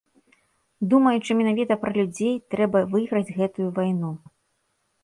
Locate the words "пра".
1.83-1.91